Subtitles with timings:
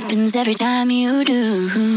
[0.00, 1.87] happens every time you do.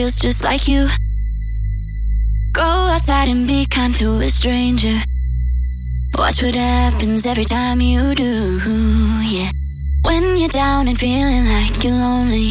[0.00, 0.86] feels just like you.
[2.54, 2.62] Go
[2.94, 4.96] outside and be kind to a stranger.
[6.16, 8.36] Watch what happens every time you do,
[9.34, 9.50] yeah.
[10.02, 12.50] When you're down and feeling like you're lonely,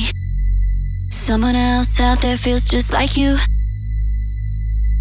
[1.10, 3.38] someone else out there feels just like you.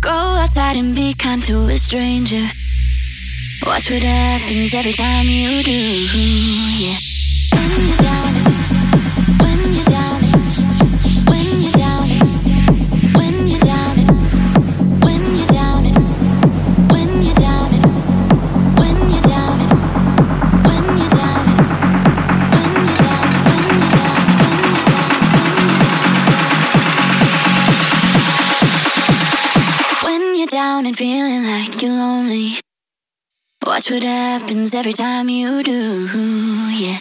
[0.00, 2.44] Go outside and be kind to a stranger.
[3.68, 5.82] Watch what happens every time you do,
[6.84, 7.05] yeah.
[31.86, 32.52] you lonely.
[33.64, 36.06] Watch what happens every time you do,
[36.74, 36.98] yeah.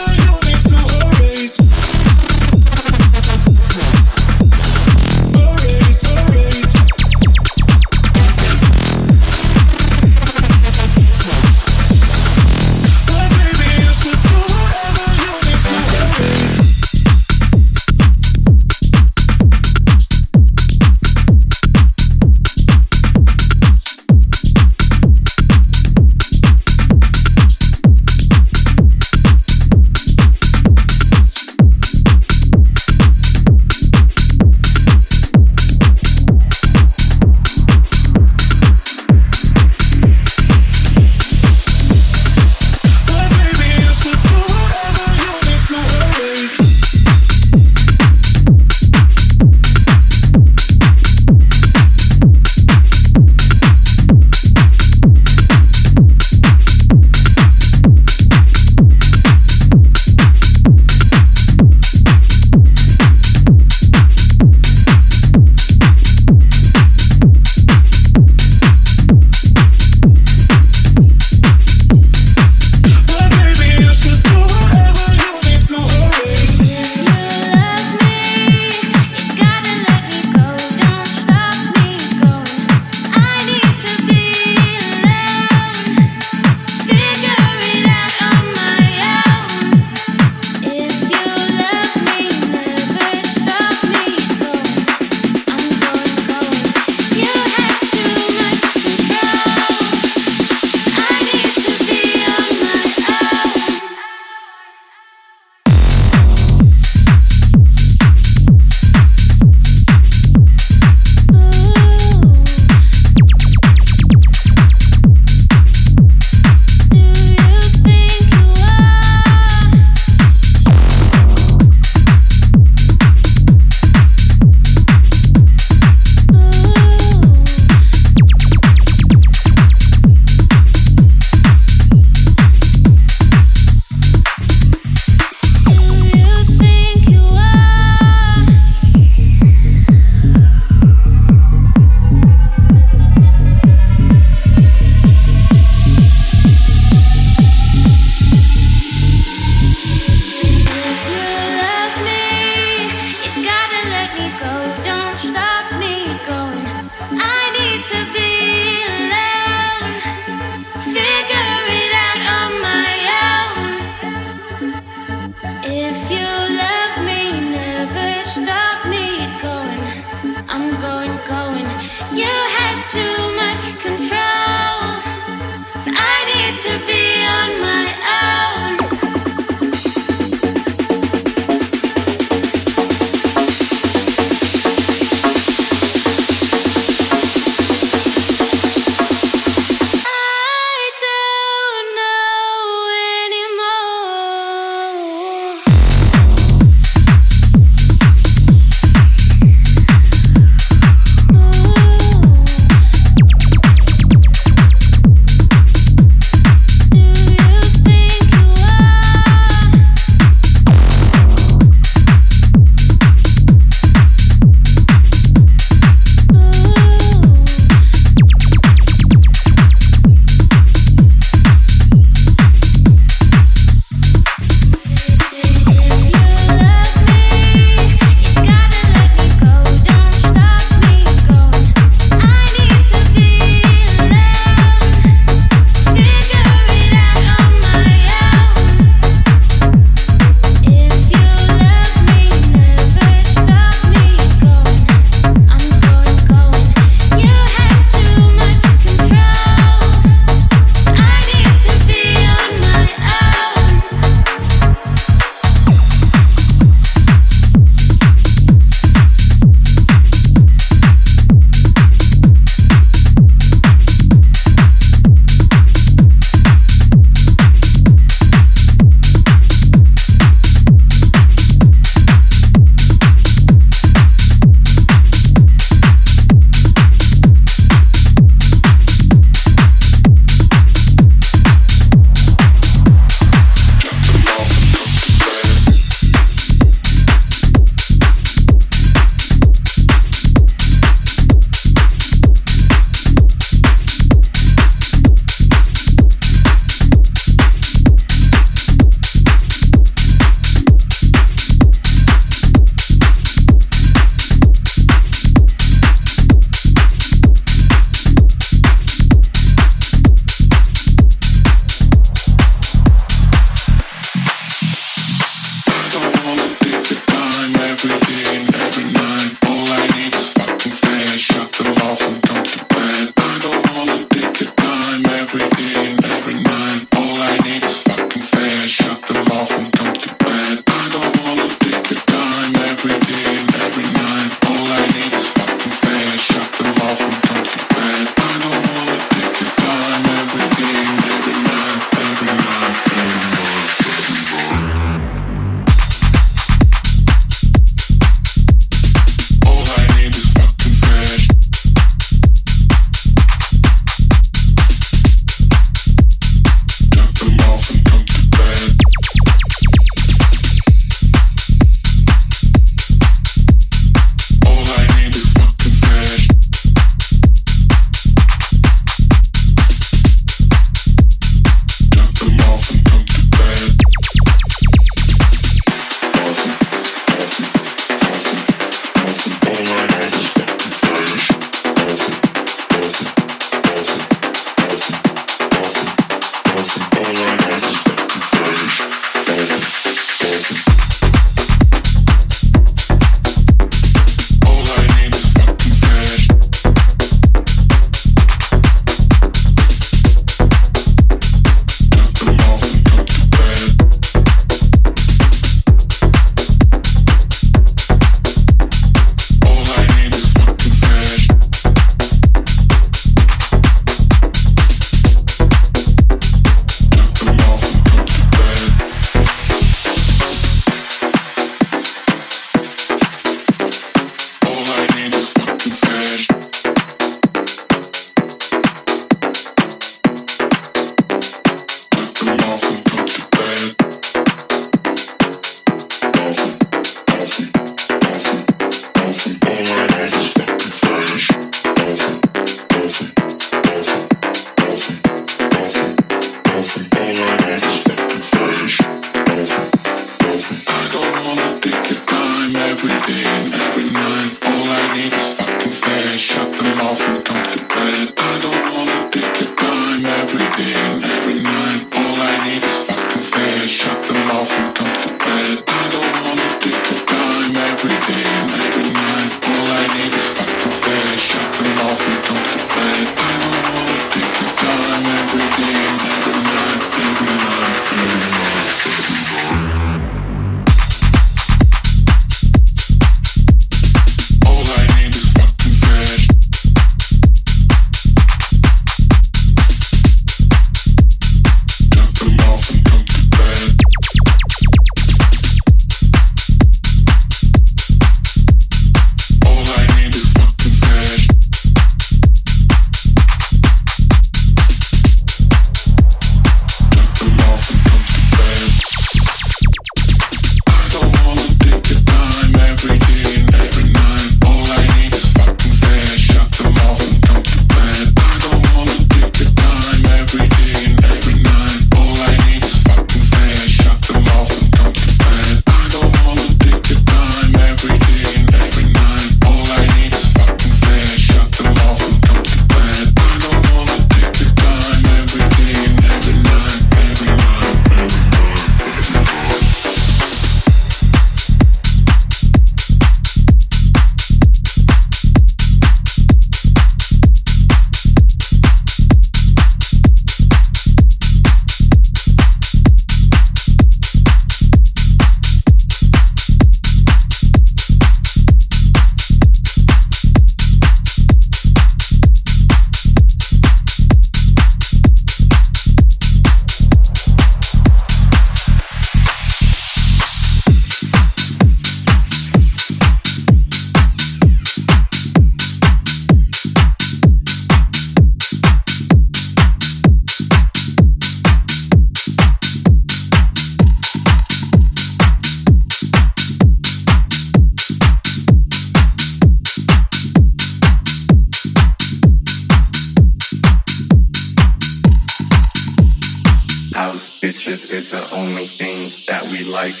[599.82, 600.00] like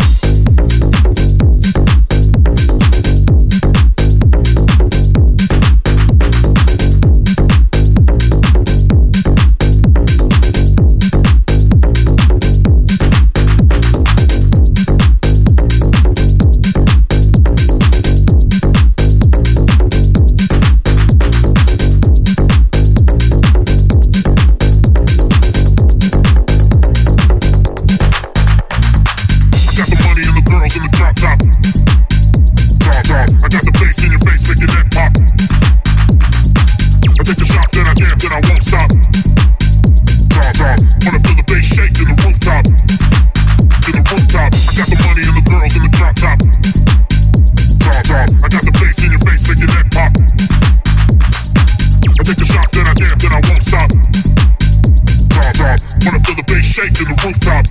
[57.05, 57.70] to the rooftop.